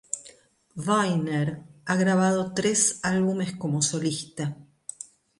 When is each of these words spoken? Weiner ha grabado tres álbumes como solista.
Weiner 0.87 1.61
ha 1.85 1.95
grabado 1.95 2.53
tres 2.55 2.99
álbumes 3.03 3.51
como 3.55 3.83
solista. 3.83 4.57